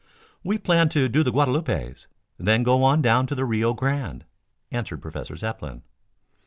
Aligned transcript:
"We 0.43 0.57
planned 0.57 0.89
to 0.93 1.07
do 1.07 1.21
the 1.21 1.31
Guadalupes, 1.31 2.07
then 2.39 2.63
go 2.63 2.83
on 2.83 3.03
down 3.03 3.27
to 3.27 3.35
the 3.35 3.45
Rio 3.45 3.75
Grande," 3.75 4.25
answered 4.71 4.99
Professor 4.99 5.35
Zepplin. 5.35 5.83